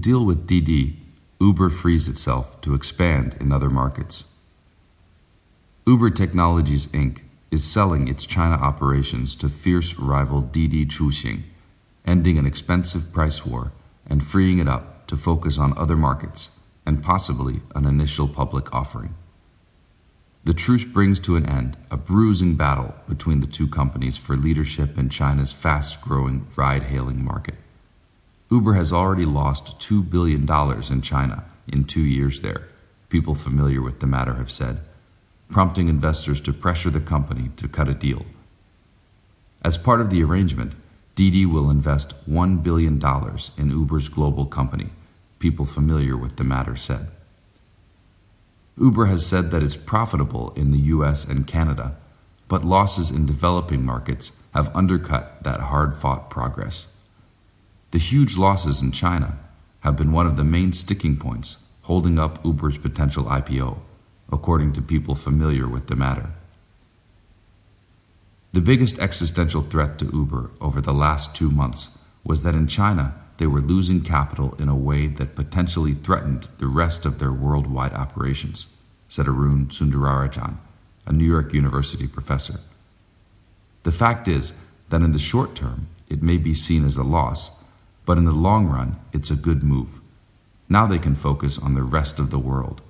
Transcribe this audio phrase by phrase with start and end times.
[0.00, 0.96] deal with Didi,
[1.40, 4.24] Uber frees itself to expand in other markets.
[5.86, 7.20] Uber Technologies Inc.
[7.50, 11.42] is selling its China operations to fierce rival Didi Chuxing,
[12.06, 13.72] ending an expensive price war
[14.06, 16.50] and freeing it up to focus on other markets
[16.86, 19.14] and possibly an initial public offering.
[20.44, 24.96] The truce brings to an end a bruising battle between the two companies for leadership
[24.96, 27.56] in China's fast growing ride hailing market.
[28.50, 30.42] Uber has already lost $2 billion
[30.92, 32.68] in China in two years there,
[33.08, 34.80] people familiar with the matter have said,
[35.48, 38.26] prompting investors to pressure the company to cut a deal.
[39.62, 40.74] As part of the arrangement,
[41.14, 43.00] Didi will invest $1 billion
[43.56, 44.90] in Uber's global company,
[45.38, 47.08] people familiar with the matter said.
[48.78, 51.96] Uber has said that it's profitable in the US and Canada,
[52.48, 56.88] but losses in developing markets have undercut that hard fought progress.
[57.90, 59.38] The huge losses in China
[59.80, 63.78] have been one of the main sticking points holding up Uber's potential IPO,
[64.30, 66.30] according to people familiar with the matter.
[68.52, 73.14] The biggest existential threat to Uber over the last two months was that in China
[73.38, 77.92] they were losing capital in a way that potentially threatened the rest of their worldwide
[77.92, 78.66] operations,
[79.08, 80.58] said Arun Sundararajan,
[81.06, 82.60] a New York University professor.
[83.82, 84.52] The fact is
[84.90, 87.50] that in the short term, it may be seen as a loss,
[88.10, 90.00] but in the long run, it's a good move.
[90.68, 92.82] Now they can focus on the rest of the world